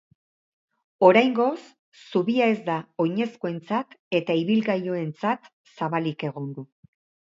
[1.09, 1.59] Oraingoz,
[1.99, 6.71] zubia ez da oinezkoentzat eta ibilgailuentzat zabalik egongo.